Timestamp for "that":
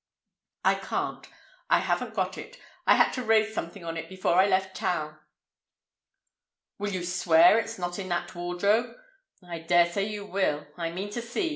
8.09-8.33